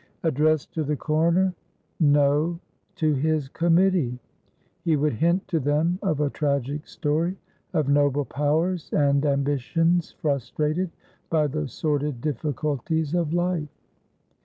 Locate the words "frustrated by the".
10.13-11.67